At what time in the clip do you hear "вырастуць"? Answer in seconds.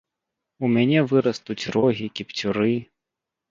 1.11-1.69